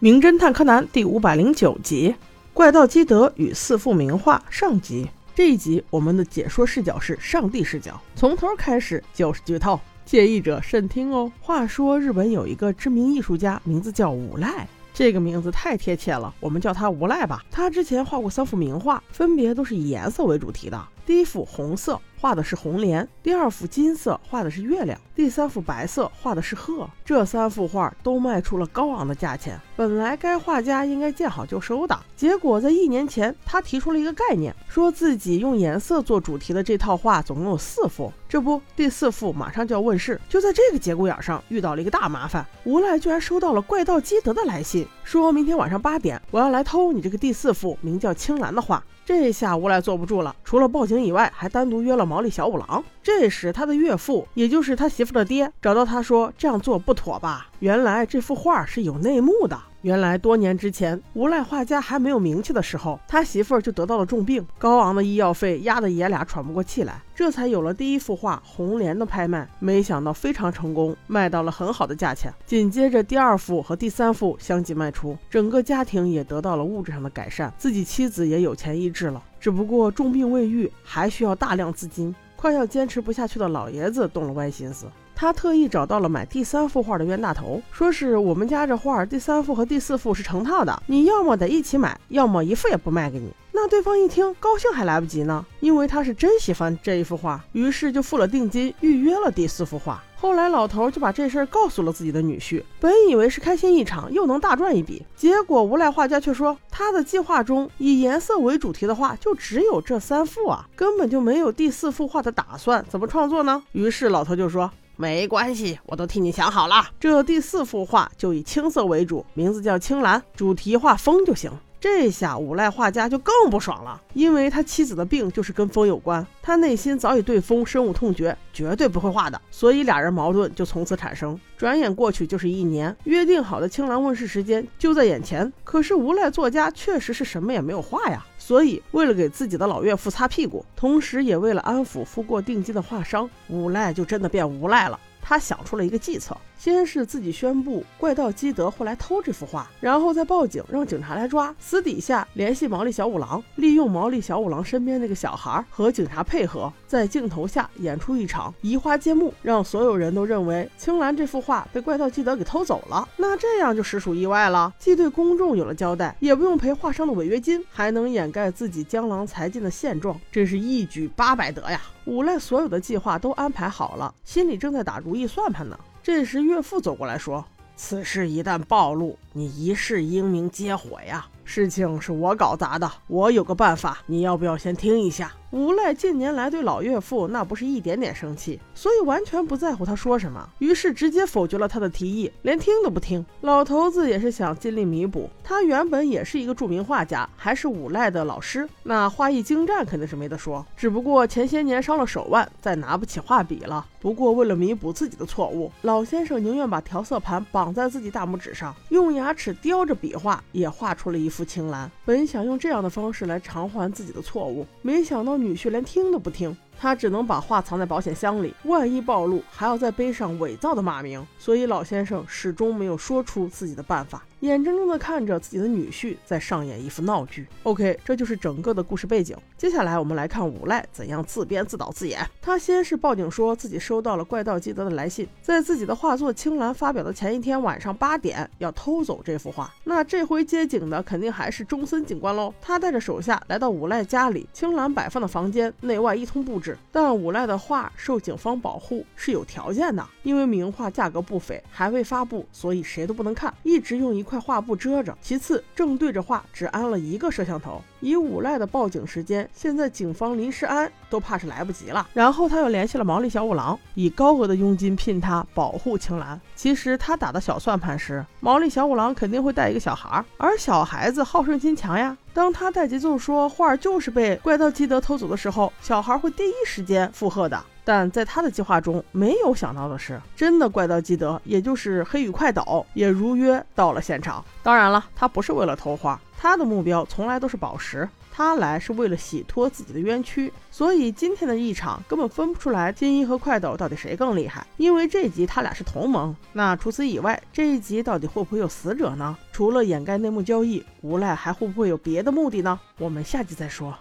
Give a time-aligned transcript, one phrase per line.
[0.00, 2.10] 名侦探柯南第五百零九集
[2.52, 5.08] 《怪盗基德与四幅名画》上集。
[5.36, 11.30] 这一集我们的解说视角是上帝视角，从头开始就是剧透，介意者慎听哦。
[11.40, 17.44] 话说日本有一个知名艺术家，名字叫无赖，这个名字太贴切了，我们叫他无赖吧。
[17.50, 20.88] 他之前画过三幅名画，分别都是以颜色为主题的。
[21.06, 22.00] 第一幅红色。
[22.20, 26.88] 画的是红莲，第二幅金色画的是月亮，第三幅白色画的是鹤。
[27.04, 29.60] 这三幅画都卖出了高昂的价钱。
[29.76, 40.18] 本来该画家应该见好就收的，结果在一年前，他提出了一个概念，说自己用颜色做主题的这套画总共有四幅，这不，第四幅马上就要问世。
[40.26, 48.82] 就在这个节骨眼上，遇到了一个大麻烦，无赖居然收到了怪盗基德的来信，说明天晚上八点，我要来偷你这个第四幅名叫青蓝的画。
[49.06, 52.82] 这下无赖坐不住了，除了报警以外，还单独约了毛利小五郎。
[53.02, 59.58] 这时，他的岳父，也就是他媳妇的爹，找到他说：“这样做不妥吧？”原来这幅画是有内幕的。
[59.84, 69.46] 原来多年之前，无赖画家还没有名气的时候，他媳妇儿就得到了重病，高昂的医药费压得爷俩喘不过气来，这才有了第一幅画《红莲》的拍卖。
[69.58, 72.32] 没想到非常成功，卖到了很好的价钱。
[72.46, 79.22] 紧接着第二幅和第三幅相继卖出，整个家庭也得到了物质上的改善，自己妻子也有钱医治了。
[79.38, 84.86] 只不过重病未愈，还需要大量资金，快要坚持不下去的老爷子动了歪心思。
[85.24, 93.32] 他特意找到了买第三幅画的冤大头，说是我们家这画第三幅和第四幅是成套的，你要么得一起买，要么一幅也不卖给你。
[93.50, 100.04] 那对方一听，高兴还来不及呢，因为他是真喜欢这一幅画，于是就付了定金，预约了第四幅画。
[100.14, 113.62] 后来老头就把这事儿告诉了自己的女婿，本以为是开心一场，又能大赚一笔，结果无赖画家却说，他的计划中以颜色为主题的画就只有这三幅啊，根本就没有第四幅画的打算，怎么创作呢？
[113.72, 114.70] 于是老头就说。
[114.96, 116.86] 没关系，我都替你想好了。
[117.00, 121.50] 这第四幅画就以青色为主，名字叫青蓝，主题画风就行。
[121.84, 131.38] 这下无赖画家就更不爽了，因为他妻子的病就是跟风有关，他内心早已对风深恶痛绝，绝对不会画的，所以俩人矛盾就从此产生。
[131.58, 144.98] 转眼过去就是一年，约定好的青兰问世时间就在眼前，可是无赖作家确实是什么也没有画呀，所以为了给自己的老岳父擦屁股，同时也为了安抚付过定金的画商，无赖就真的变无赖了。
[145.24, 146.36] 他想出了一个计策。
[146.56, 151.54] 先是自己宣布怪盗基德会来偷这幅画，然后再报警让警察来抓。
[151.58, 163.06] 私底下联系毛利小五郎，利用毛利小五郎身边那个小孩和警察配合，在镜头下演出一场移花接木，让所有人都认为青兰这幅画被怪盗基德给偷走了。
[163.16, 171.82] 那这样就实属意外了，既对公众有了交代，也不用赔画商的违约金，还能掩盖自己江郎才尽的现状，真是一举八百得呀！
[172.06, 175.78] 五赖所有的计划都安排好了，心里正在打如意算盘呢。
[176.02, 177.42] 这时，岳父走过来说
[177.76, 181.26] ：“此事一旦暴露，你一世英名皆毁呀！
[181.42, 193.24] 事情是我搞砸的，我有个办法，你要不要先听一下？”无赖近年来对老岳父那不是一点点生气，所以完全不在乎他说什么，于是直接否决了他的提议，连听都不听。
[193.42, 200.66] 老头子也是想尽力弥补，他原本也是一个著名画家，还是无赖的老师，那画艺精湛肯定是没得说。
[200.76, 203.86] 只不过前些年伤了手腕，再拿不起画笔了。
[204.00, 211.90] 不过为了弥补自己的错误，老先生宁愿把调色盘绑在自己大拇指上，用牙牙齿叼着笔画，也画出了一幅青蓝。
[212.04, 215.34] 本想用这样的方式来偿还自己的错误，没想到。
[215.34, 216.56] 女婿连听都不听。
[216.78, 221.24] 他只能把画藏在保险箱里，万一暴露，还要再背上伪造的骂名。
[221.38, 227.46] 所以老先生始终没有说出自己的办法，眼睁睁地看着自己的女婿在上演一副闹剧。
[227.62, 229.36] OK，这就是整个的故事背景。
[229.56, 232.26] 接下来我们来看无赖怎样自编自导自演。
[232.42, 239.72] 他先是报警说自己收到了怪盗基德的来信，在自己的画作《青蓝》发表的前一天晚上八点要偷走这幅画。
[239.84, 242.52] 那这回接警的肯定还是中森警官喽。
[242.60, 255.16] 他带着手下来到无赖家里，青蓝摆放的房间内外一通布置但无赖的画受警方保护是有条件的，因为名画价格不菲，还未发布，所以谁都不能看，一直用一块画布遮着。
[255.20, 257.82] 其次，正对着画只安了一个摄像头。
[258.04, 262.06] 以无赖的报警时间，现在警方临时安都怕是来不及了。
[262.12, 266.38] 然后他又联系了毛利小五郎，以高额的佣金聘他保护青兰。
[266.54, 272.14] 其实他打的小算盘是，毛利小五郎肯定会带一个小孩，而小孩子好胜心强呀。
[272.34, 277.58] 当他带节奏说画就是被怪盗基德偷走的时候，小孩会第一时间附和的。
[277.86, 284.42] 但在他的计划中，没有想到的是，真的怪盗基德，也就是黑羽快斗，也如约到了现场。
[284.62, 290.52] 当然了，他不是为了偷画，他的目标从来都是宝石，他来是为了洗脱自己的冤屈。
[290.70, 296.34] 所以今天的一场根本分不出来金一和快斗到底谁更厉害，因为这集他俩是同盟。
[296.52, 299.36] 那除此以外，这一集到底会不会有死者呢？
[299.52, 302.78] 除了掩盖内幕交易，无赖还会不会有别的目的呢？
[302.98, 303.94] 我们下集再说。